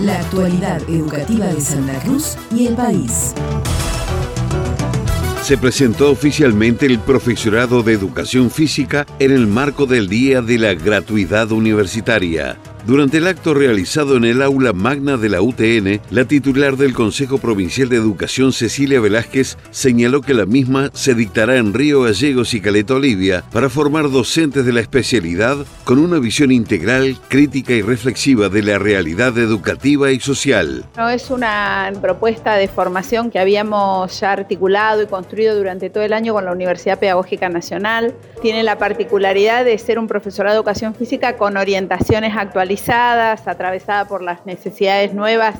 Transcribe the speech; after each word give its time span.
la 0.00 0.20
actualidad 0.20 0.80
educativa 0.88 1.46
de 1.46 1.60
Santa 1.60 1.98
Cruz 2.00 2.36
y 2.54 2.66
el 2.66 2.74
país. 2.74 3.34
Se 5.42 5.56
presentó 5.56 6.10
oficialmente 6.10 6.86
el 6.86 6.98
profesorado 6.98 7.82
de 7.82 7.94
educación 7.94 8.50
física 8.50 9.06
en 9.18 9.32
el 9.32 9.46
marco 9.46 9.86
del 9.86 10.08
Día 10.08 10.42
de 10.42 10.58
la 10.58 10.74
Gratuidad 10.74 11.50
Universitaria. 11.52 12.58
Durante 12.86 13.18
el 13.18 13.26
acto 13.26 13.52
realizado 13.52 14.16
en 14.16 14.24
el 14.24 14.40
aula 14.40 14.72
magna 14.72 15.16
de 15.16 15.28
la 15.28 15.42
UTN, 15.42 16.00
la 16.10 16.24
titular 16.24 16.76
del 16.76 16.94
Consejo 16.94 17.38
Provincial 17.38 17.88
de 17.88 17.96
Educación, 17.96 18.52
Cecilia 18.52 19.00
Velázquez, 19.00 19.58
señaló 19.70 20.22
que 20.22 20.32
la 20.32 20.46
misma 20.46 20.90
se 20.94 21.14
dictará 21.14 21.56
en 21.56 21.74
Río 21.74 22.02
Gallegos 22.02 22.54
y 22.54 22.60
Caleta 22.60 22.94
Olivia 22.94 23.44
para 23.52 23.68
formar 23.68 24.10
docentes 24.10 24.64
de 24.64 24.72
la 24.72 24.80
especialidad 24.80 25.58
con 25.84 25.98
una 25.98 26.18
visión 26.18 26.50
integral, 26.50 27.18
crítica 27.28 27.74
y 27.74 27.82
reflexiva 27.82 28.48
de 28.48 28.62
la 28.62 28.78
realidad 28.78 29.36
educativa 29.36 30.10
y 30.10 30.20
social. 30.20 30.84
No 30.96 31.08
es 31.08 31.30
una 31.30 31.92
propuesta 32.00 32.54
de 32.54 32.68
formación 32.68 33.30
que 33.30 33.38
habíamos 33.38 34.20
ya 34.20 34.32
articulado 34.32 35.02
y 35.02 35.06
construido 35.06 35.56
durante 35.56 35.90
todo 35.90 36.04
el 36.04 36.12
año 36.12 36.32
con 36.32 36.44
la 36.44 36.52
Universidad 36.52 36.98
Pedagógica 36.98 37.48
Nacional. 37.48 38.14
Tiene 38.40 38.62
la 38.62 38.78
particularidad 38.78 39.64
de 39.64 39.76
ser 39.78 39.98
un 39.98 40.06
profesorado 40.06 40.54
de 40.54 40.58
educación 40.58 40.94
física 40.94 41.36
con 41.36 41.56
orientaciones 41.56 42.34
actualizadas 42.68 43.48
atravesada 43.48 44.04
por 44.06 44.20
las 44.20 44.44
necesidades 44.44 45.14
nuevas 45.14 45.54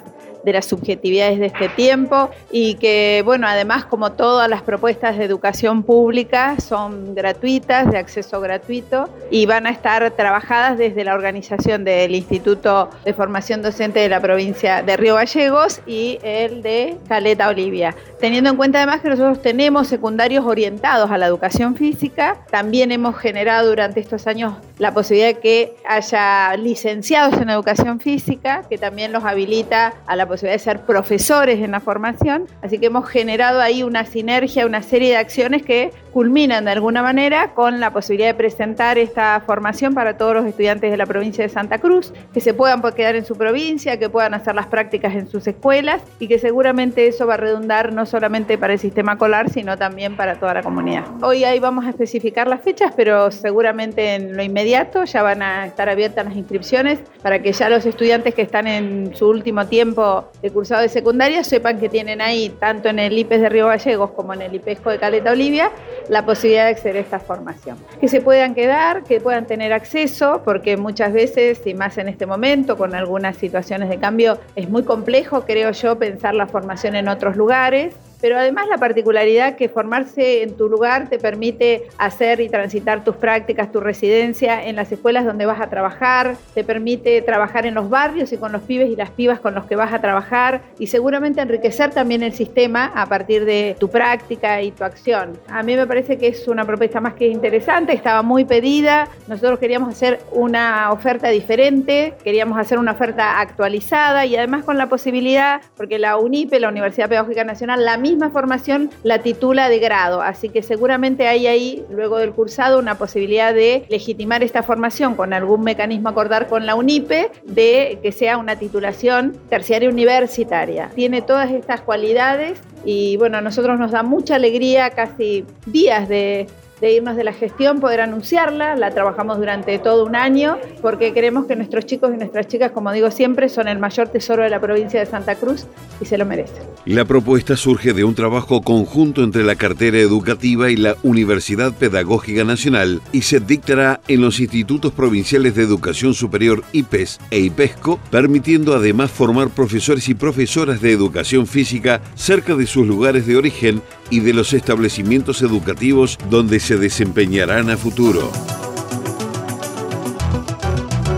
de 0.45 0.53
las 0.53 0.67
subjetividades 0.67 1.39
de 1.39 1.47
este 1.47 1.69
tiempo 1.71 2.31
y 2.53 2.75
que, 2.75 3.23
bueno, 3.25 3.47
además 3.49 3.87
como 3.87 4.13
todas 4.13 4.49
las 4.49 4.63
propuestas 4.63 5.17
de 5.17 5.25
educación 5.25 5.83
pública 5.83 6.61
son 6.61 7.15
gratuitas, 7.15 7.91
de 7.91 7.99
acceso 7.99 8.41
gratuito 8.41 9.09
y 9.31 9.47
van 9.47 9.67
a 9.67 9.71
estar 9.71 10.11
trabajadas 10.13 10.79
desde 10.79 11.03
la 11.03 11.15
organización 11.15 11.85
del 11.85 12.15
Instituto 12.15 12.91
de 13.05 13.15
Formación 13.15 13.63
Docente 13.63 14.01
de 14.01 14.09
la 14.09 14.21
provincia 14.21 14.83
de 14.83 14.97
Río 14.97 15.17
Gallegos 15.17 15.81
y 15.87 16.19
el 16.23 16.63
de 16.63 16.97
Caleta 17.09 17.49
Olivia. 17.49 17.95
Teniendo 18.21 18.51
en 18.51 18.57
cuenta 18.57 18.79
además 18.79 19.01
que 19.01 19.09
nosotros 19.09 19.43
tenemos 19.43 19.89
secundarios 19.89 20.45
orientados 20.45 21.11
a 21.11 21.19
la 21.19 21.27
educación 21.27 21.75
física, 21.75 22.37
también 22.51 22.93
hemos 22.93 23.17
generado 23.17 23.71
durante 23.71 24.01
estos 24.01 24.27
años 24.27 24.55
la 24.79 24.95
posibilidad 24.95 25.35
de 25.35 25.41
que 25.41 25.77
haya 25.87 26.57
licenciados 26.57 27.41
en 27.41 27.51
educación 27.51 28.01
física, 28.01 28.63
que 28.69 28.79
también 28.79 29.13
los 29.13 29.25
habilita 29.25 29.95
a 30.07 30.17
la 30.17 30.27
posibilidad 30.27 30.55
de 30.55 30.65
ser 30.65 30.81
profesores 30.83 31.61
en 31.61 31.73
la 31.73 31.81
formación. 31.81 32.47
Así 32.63 32.79
que 32.79 32.87
hemos 32.87 33.09
generado 33.09 33.61
ahí 33.61 33.83
una 33.83 34.05
sinergia, 34.05 34.67
una 34.67 34.83
serie 34.83 35.11
de 35.11 35.17
acciones 35.17 35.63
que 35.63 35.91
culminan 36.19 36.65
de 36.65 36.73
alguna 36.73 37.01
manera 37.01 37.55
con 37.55 37.79
la 37.79 37.93
posibilidad 37.93 38.31
de 38.31 38.35
presentar 38.35 38.99
esta 38.99 39.41
formación 39.47 39.95
para 39.95 40.17
todos 40.17 40.35
los 40.35 40.47
estudiantes 40.47 40.91
de 40.91 40.97
la 40.97 41.07
provincia 41.07 41.45
de 41.45 41.49
Santa 41.49 41.79
Cruz, 41.79 42.13
que 42.35 42.41
se 42.41 42.55
puedan 42.55 42.83
quedar 42.93 43.15
en 43.15 43.25
su 43.25 43.37
provincia, 43.37 44.01
que 44.01 44.11
puedan 44.11 44.35
hacer 44.35 44.57
las 44.57 44.67
prácticas 44.67 45.15
en 45.15 45.29
sus 45.29 45.47
escuelas 45.47 46.03
y 46.19 46.27
que 46.27 46.41
seguramente 46.41 47.07
eso 47.07 47.25
va 47.29 47.35
a 47.35 47.37
redundar 47.37 47.93
no 47.93 48.05
solamente 48.05 48.59
para 48.59 48.73
el 48.73 48.81
sistema 48.81 49.17
colar, 49.17 49.49
sino 49.49 49.79
también 49.79 50.17
para 50.17 50.41
toda 50.41 50.55
la 50.55 50.65
comunidad. 50.65 51.05
Hoy 51.23 51.45
ahí 51.45 51.61
vamos 51.61 51.87
a 51.87 51.91
especificar 51.91 52.49
las 52.49 52.63
fechas, 52.63 52.93
pero 52.97 53.31
seguramente 53.31 54.17
en 54.17 54.37
lo 54.37 54.43
inmediato 54.43 55.05
ya 55.05 55.23
van 55.23 55.41
a 55.41 55.67
estar 55.67 55.89
abiertas 55.89 56.25
las 56.25 56.35
inscripciones 56.35 56.99
para 57.23 57.41
que 57.41 57.53
ya 57.53 57.69
los 57.69 57.87
estudiantes 57.87 58.35
que 58.35 58.43
están 58.43 58.67
en 58.67 59.15
su 59.15 59.29
último 59.29 59.69
tiempo 59.69 60.25
de 60.43 60.51
cursado 60.51 60.83
de 60.83 60.89
secundaria 60.89 61.45
sepan 61.45 61.79
que 61.79 61.89
tienen 61.89 62.21
ahí, 62.21 62.49
tanto 62.59 62.89
en 62.89 62.99
el 62.99 63.17
IPES 63.17 63.41
de 63.41 63.49
Río 63.51 63.69
Gallegos 63.69 64.11
como 64.11 64.35
en 64.35 64.43
el 64.43 64.53
IPESCO 64.57 64.91
de 64.91 64.99
Caleta 64.99 65.31
Olivia, 65.31 65.71
la 66.09 66.25
posibilidad 66.25 66.65
de 66.65 66.71
acceder 66.71 66.97
a 66.97 67.01
esta 67.01 67.21
formación. 67.21 67.79
Que 68.01 68.09
se 68.09 68.21
puedan 68.21 68.55
quedar, 68.55 69.05
que 69.05 69.21
puedan 69.21 69.47
tener 69.47 69.73
acceso, 69.73 70.43
porque 70.45 70.77
muchas 70.77 71.13
veces, 71.13 71.61
y 71.67 71.75
más 71.75 71.99
en 71.99 72.09
este 72.09 72.27
momento, 72.27 72.77
con 72.77 72.95
algunas 72.95 73.37
situaciones 73.37 73.89
de 73.89 73.99
cambio, 73.99 74.39
es 74.57 74.69
muy 74.69 74.85
complejo, 74.85 75.43
creo 75.43 75.71
yo, 75.73 75.99
pensar 75.99 76.35
la 76.35 76.47
formación 76.47 76.97
en 76.97 77.09
otros 77.09 77.37
lugares 77.37 77.95
pero 78.21 78.39
además 78.39 78.67
la 78.69 78.79
particularidad 78.79 79.57
que 79.57 79.69
formarse 79.69 80.43
en 80.43 80.57
tu 80.57 80.69
lugar 80.69 81.09
te 81.09 81.19
permite 81.19 81.89
hacer 81.99 82.41
y 82.41 82.49
transitar 82.49 83.05
tus 83.05 83.17
prácticas, 83.17 83.73
tu 83.73 83.81
residencia 83.81 84.67
en 84.67 84.77
las 84.77 84.91
escuelas 84.91 85.25
donde 85.25 85.47
vas 85.47 85.61
a 85.61 85.69
trabajar, 85.69 86.37
te 86.55 86.65
permite 86.65 87.23
trabajar 87.23 87.67
en 87.67 87.75
los 87.75 87.89
barrios 87.91 88.33
y 88.33 88.37
con 88.37 88.53
los 88.53 88.63
pibes 88.63 88.91
y 88.91 88.97
las 88.97 89.11
pibas 89.11 89.41
con 89.41 89.55
los 89.55 89.67
que 89.67 89.77
vas 89.77 89.93
a 89.93 90.01
trabajar 90.01 90.61
y 90.79 90.89
seguramente 90.89 91.41
enriquecer 91.41 91.91
también 91.91 92.23
el 92.23 92.33
sistema 92.33 92.93
a 92.95 93.07
partir 93.07 93.45
de 93.45 93.77
tu 93.79 93.89
práctica 93.89 94.63
y 94.63 94.73
tu 94.73 94.85
acción. 94.85 95.39
A 95.49 95.63
mí 95.63 95.77
me 95.77 95.87
parece 95.87 96.19
que 96.19 96.29
es 96.29 96.49
una 96.49 96.65
propuesta 96.65 97.01
más 97.01 97.15
que 97.15 97.29
interesante, 97.29 97.93
estaba 97.93 98.23
muy 98.23 98.45
pedida, 98.45 99.09
nosotros 99.27 99.59
queríamos 99.59 99.91
hacer 99.91 100.21
una 100.33 100.91
oferta 100.93 101.29
diferente, 101.29 102.15
queríamos 102.25 102.59
hacer 102.59 102.79
una 102.79 102.93
oferta 102.93 103.41
actualizada 103.41 104.27
y 104.27 104.37
además 104.37 104.65
con 104.65 104.79
la 104.79 104.89
posibilidad, 104.89 105.61
porque 105.77 105.99
la 105.99 106.17
UNIPE, 106.17 106.61
la 106.61 106.69
Universidad 106.69 107.09
Pedagógica 107.09 107.45
Nacional, 107.45 107.85
la 107.85 107.97
misma 108.09 108.31
formación 108.31 108.91
la 109.03 109.21
titula 109.21 109.69
de 109.69 109.79
grado, 109.79 110.23
así 110.23 110.49
que 110.49 110.63
seguramente 110.63 111.29
hay 111.29 111.47
ahí, 111.47 111.85
luego 111.91 112.19
del 112.19 112.33
cursado, 112.33 112.79
una 112.79 112.97
posibilidad 112.97 113.55
de 113.55 113.85
legitimar 113.89 114.43
esta 114.43 114.63
formación 114.63 115.15
con 115.15 115.33
algún 115.33 115.63
mecanismo 115.63 116.09
acordar 116.09 116.49
con 116.49 116.67
la 116.67 116.75
UNIPE 116.75 117.31
de 117.45 117.99
que 118.03 118.13
sea 118.13 118.39
una 118.39 118.57
titulación 118.57 119.37
terciaria 119.49 119.89
universitaria. 119.89 120.91
Tiene 120.95 121.23
todas 121.23 121.51
estas 121.51 121.81
cualidades 121.81 122.59
y 122.85 123.17
bueno, 123.17 123.39
a 123.39 123.41
nosotros 123.41 123.79
nos 123.79 123.91
da 123.91 124.03
mucha 124.03 124.37
alegría, 124.37 124.91
casi 124.91 125.45
días 125.67 126.09
de 126.09 126.47
de 126.81 126.93
irnos 126.93 127.17
de 127.17 127.25
la 127.25 127.33
gestión, 127.33 127.81
poder 127.81 128.01
anunciarla. 128.01 128.77
La 128.77 128.91
trabajamos 128.91 129.39
durante 129.39 129.79
todo 129.79 130.05
un 130.05 130.17
año 130.17 130.59
porque 130.81 131.13
queremos 131.13 131.47
que 131.47 131.57
nuestros 131.57 131.87
chicos 131.87 132.11
y 132.15 132.17
nuestras 132.17 132.49
chicas, 132.49 132.73
como 132.73 132.93
digo 132.93 133.11
siempre, 133.11 133.49
son 133.49 133.69
el 133.69 133.79
mayor 133.79 134.09
tesoro 134.09 134.43
de 134.43 134.51
la 134.51 134.61
provincia 134.61 135.01
de 135.01 135.07
Santa 135.07 135.35
Cruz 135.35 135.67
y 136.01 136.05
se 136.05 136.19
lo 136.19 136.27
merecen. 136.27 136.63
La 136.85 137.05
propuesta 137.05 137.57
surge 137.57 137.93
de 137.93 138.05
un 138.05 138.15
trabajo 138.15 138.63
conjunto 138.63 139.23
entre 139.23 139.45
la 139.45 139.57
cartera 139.57 139.99
educativa 139.99 140.71
y 140.71 140.77
la 140.77 140.97
Universidad 141.03 141.73
Pedagógica 141.73 142.45
Nacional 142.45 143.03
y 143.13 143.23
se 143.23 143.41
dictará 143.41 144.01
en 144.09 144.21
los 144.21 144.41
institutos 144.41 144.93
provinciales 144.93 145.55
de 145.55 145.63
educación 145.63 146.15
superior 146.15 146.63
IPES 146.73 147.21
e 147.31 147.41
IPESCO, 147.41 147.99
permitiendo 148.11 148.75
además 148.75 149.11
formar 149.11 149.49
profesores 149.49 150.09
y 150.09 150.15
profesoras 150.15 150.81
de 150.81 150.93
educación 150.93 151.47
física 151.47 152.01
cerca 152.15 152.55
de 152.55 152.67
sus 152.67 152.87
lugares 152.87 153.27
de 153.27 153.37
origen 153.37 153.83
y 154.11 154.21
de 154.21 154.33
los 154.33 154.53
establecimientos 154.53 155.43
educativos 155.43 156.19
donde 156.31 156.61
se 156.61 156.77
desempeñarán 156.77 157.71
a 157.71 157.77
futuro. 157.77 158.31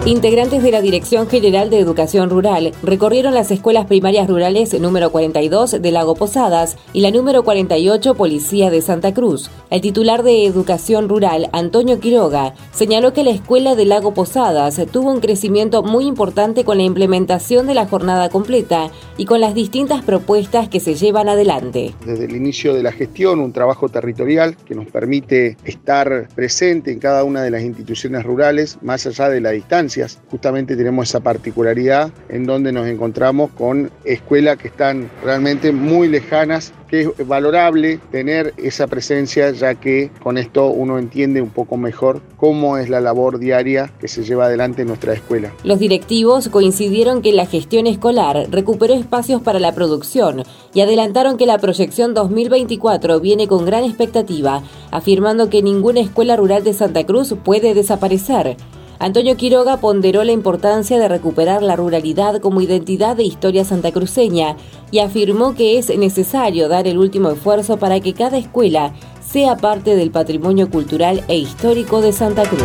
Integrantes 0.07 0.63
de 0.63 0.71
la 0.71 0.81
Dirección 0.81 1.29
General 1.29 1.69
de 1.69 1.79
Educación 1.79 2.31
Rural 2.31 2.73
recorrieron 2.83 3.35
las 3.35 3.51
escuelas 3.51 3.85
primarias 3.85 4.29
rurales 4.29 4.73
número 4.81 5.13
42 5.13 5.83
de 5.83 5.91
Lago 5.93 6.15
Posadas 6.15 6.79
y 6.95 7.03
la 7.03 7.11
número 7.11 7.43
48 7.43 8.15
Policía 8.15 8.71
de 8.71 8.81
Santa 8.81 9.13
Cruz. 9.13 9.51
El 9.69 9.83
titular 9.83 10.23
de 10.23 10.47
Educación 10.47 11.07
Rural, 11.11 11.51
Antonio 11.53 12.01
Quiroga, 12.01 12.55
señaló 12.73 13.13
que 13.13 13.25
la 13.25 13.31
escuela 13.31 13.75
de 13.75 13.85
Lago 13.85 14.15
Posadas 14.15 14.81
tuvo 14.91 15.13
un 15.13 15.21
crecimiento 15.21 15.83
muy 15.83 16.07
importante 16.07 16.65
con 16.65 16.79
la 16.79 16.85
implementación 16.85 17.67
de 17.67 17.75
la 17.75 17.87
jornada 17.87 18.31
completa 18.31 18.91
y 19.19 19.27
con 19.27 19.43
las 19.43 19.55
distintas 19.55 20.03
propuestas 20.03 20.71
que 20.71 20.81
se 20.81 20.95
llevan 20.95 21.29
adelante. 21.29 21.95
Desde 22.07 22.25
el 22.25 22.35
inicio 22.35 22.73
de 22.73 22.83
la 22.83 22.91
gestión, 22.91 23.39
un 23.39 23.53
trabajo 23.53 23.91
territorial 23.91 24.57
que 24.65 24.75
nos 24.75 24.87
permite 24.87 25.59
estar 25.65 26.29
presente 26.35 26.91
en 26.91 27.01
cada 27.01 27.23
una 27.23 27.43
de 27.43 27.51
las 27.51 27.63
instituciones 27.63 28.25
rurales, 28.25 28.79
más 28.81 29.07
allá 29.07 29.29
de 29.29 29.43
la 29.43 29.51
distancia 29.51 29.90
Justamente 30.31 30.77
tenemos 30.77 31.09
esa 31.09 31.21
particularidad 31.21 32.13
en 32.29 32.47
donde 32.47 32.73
nos 32.73 32.87
encontramos 32.87 33.51
con 33.51 33.91
escuelas 34.05 34.57
que 34.57 34.69
están 34.69 35.11
realmente 35.25 35.73
muy 35.73 36.09
lejanas 36.09 36.73
que 36.91 37.03
es 37.03 37.29
valorable 37.29 38.01
tener 38.11 38.53
esa 38.57 38.89
presencia 38.89 39.53
ya 39.53 39.77
que 39.77 40.11
con 40.23 40.37
esto 40.37 40.67
uno 40.67 40.99
entiende 40.99 41.41
un 41.41 41.51
poco 41.51 41.77
mejor 41.77 42.21
cómo 42.37 42.79
es 42.79 42.89
la 42.89 43.01
labor 43.01 43.39
diaria 43.39 43.93
que 44.01 44.09
se 44.09 44.25
lleva 44.25 44.47
adelante 44.47 44.83
en 44.83 44.89
nuestra 44.89 45.15
escuela. 45.15 45.53
Los 45.63 45.79
directivos 45.79 46.49
coincidieron 46.49 47.23
que 47.23 47.33
la 47.33 47.47
gestión 47.47 47.87
escolar 47.87 48.49
recuperó 48.51 48.95
espacios 48.95 49.41
para 49.41 49.61
la 49.61 49.73
producción 49.73 50.43
y 50.75 50.81
adelantaron 50.81 51.37
que 51.37 51.47
la 51.47 51.59
proyección 51.59 52.13
2024 52.13 53.21
viene 53.21 53.47
con 53.47 53.65
gran 53.65 53.85
expectativa, 53.85 54.63
afirmando 54.91 55.49
que 55.49 55.63
ninguna 55.63 56.01
escuela 56.01 56.37
rural 56.37 56.65
de 56.65 56.75
Santa 56.75 57.07
Cruz 57.07 57.35
puede 57.45 57.75
desaparecer. 57.75 58.57
Antonio 59.03 59.35
Quiroga 59.35 59.79
ponderó 59.79 60.25
la 60.25 60.33
importancia 60.33 60.99
de 60.99 61.09
recuperar 61.09 61.63
la 61.63 61.75
ruralidad 61.75 62.39
como 62.39 62.61
identidad 62.61 63.17
de 63.17 63.25
historia 63.25 63.65
santacruceña 63.65 64.57
y 64.91 64.99
afirmó 64.99 65.55
que 65.55 65.79
es 65.79 65.89
necesario 65.97 66.69
dar 66.69 66.87
el 66.87 66.99
último 66.99 67.31
esfuerzo 67.31 67.79
para 67.79 68.01
que 68.01 68.13
cada 68.13 68.37
escuela 68.37 68.93
sea 69.27 69.57
parte 69.57 69.97
del 69.97 70.11
patrimonio 70.11 70.69
cultural 70.69 71.25
e 71.29 71.39
histórico 71.39 72.03
de 72.03 72.13
Santa 72.13 72.43
Cruz. 72.43 72.61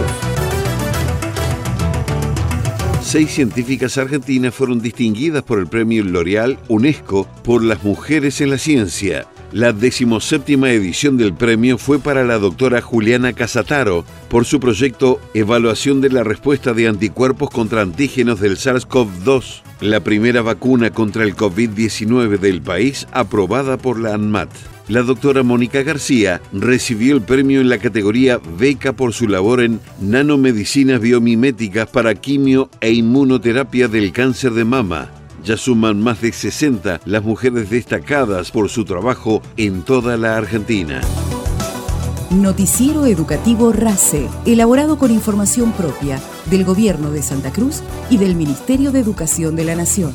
seis 3.02 3.32
científicas 3.32 3.98
argentinas 3.98 4.54
fueron 4.54 4.82
distinguidas 4.82 5.42
por 5.42 5.60
el 5.60 5.68
premio 5.68 6.04
L'Oreal 6.04 6.60
UNESCO 6.68 7.26
por 7.46 7.64
las 7.64 7.82
mujeres 7.82 8.42
en 8.42 8.50
la 8.50 8.58
ciencia. 8.58 9.26
La 9.56 9.72
decimoséptima 9.72 10.72
edición 10.72 11.16
del 11.16 11.34
premio 11.34 11.78
fue 11.78 11.98
para 11.98 12.25
la 12.25 12.40
doctora 12.40 12.81
Juliana 12.81 13.31
Casataro 13.31 14.04
por 14.28 14.44
su 14.44 14.60
proyecto 14.60 15.22
Evaluación 15.34 16.02
de 16.02 16.10
la 16.10 16.25
respuesta 16.25 16.74
de 16.74 16.90
anticuerpos 16.90 17.52
contra 17.52 17.81
antígenos 17.81 18.42
del 18.42 18.57
SARS-CoV-2, 18.57 19.62
la 19.80 20.02
primera 20.02 20.42
vacuna 20.42 20.90
contra 20.90 21.24
el 21.24 21.38
COVID-19 21.38 22.38
del 22.38 22.62
país 22.62 23.07
aprobada 23.13 23.78
por 23.78 23.98
la 23.98 24.13
ANMAT. 24.16 24.50
La 24.90 25.04
doctora 25.04 25.42
Mónica 25.42 25.84
García 25.84 26.42
recibió 26.51 27.16
el 27.16 27.22
premio 27.22 27.62
en 27.62 27.69
la 27.69 27.78
categoría 27.78 28.42
Beca 28.60 28.92
por 28.92 29.13
su 29.13 29.30
labor 29.30 29.62
en 29.62 29.80
nanomedicinas 30.01 31.00
biomiméticas 31.00 31.88
para 31.88 32.13
quimio 32.13 32.69
e 32.81 32.92
inmunoterapia 32.92 33.88
del 33.88 34.12
cáncer 34.12 34.51
de 34.51 34.66
mama 34.66 35.14
ya 35.45 35.57
suman 35.57 36.01
más 36.01 36.21
de 36.21 36.33
60 36.33 37.01
las 37.06 37.24
mujeres 37.24 37.69
destacadas 37.69 38.51
por 38.51 38.69
su 38.69 38.83
trabajo 38.83 39.42
en 39.57 39.83
toda 39.83 40.18
la 40.18 40.38
Argentina. 40.38 41.01
Noticiero 42.31 43.06
Educativo 43.06 43.71
RACE, 43.71 44.27
elaborado 44.45 44.97
con 44.97 45.12
información 45.12 45.71
propia 45.71 46.19
del 46.47 46.65
Gobierno 46.65 47.12
de 47.12 47.21
Santa 47.21 47.51
Cruz 47.51 47.81
y 48.09 48.18
del 48.18 48.36
Ministerio 48.36 48.92
de 48.92 49.00
Educación 49.00 49.56
de 49.56 49.63
la 49.63 49.75
Nación. 49.75 50.13